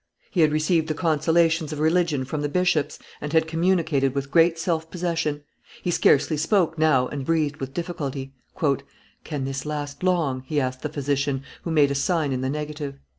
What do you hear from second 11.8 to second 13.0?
a sign in the negative.